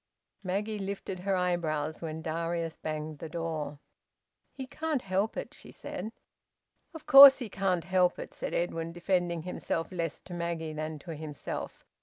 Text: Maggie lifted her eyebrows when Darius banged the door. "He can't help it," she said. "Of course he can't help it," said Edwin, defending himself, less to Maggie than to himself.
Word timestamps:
Maggie 0.41 0.79
lifted 0.79 1.19
her 1.19 1.35
eyebrows 1.35 2.01
when 2.01 2.23
Darius 2.23 2.75
banged 2.75 3.19
the 3.19 3.29
door. 3.29 3.77
"He 4.51 4.65
can't 4.65 5.03
help 5.03 5.37
it," 5.37 5.53
she 5.53 5.71
said. 5.71 6.11
"Of 6.95 7.05
course 7.05 7.37
he 7.37 7.49
can't 7.49 7.83
help 7.83 8.17
it," 8.17 8.33
said 8.33 8.55
Edwin, 8.55 8.93
defending 8.93 9.43
himself, 9.43 9.91
less 9.91 10.19
to 10.21 10.33
Maggie 10.33 10.73
than 10.73 10.97
to 10.97 11.13
himself. 11.15 11.85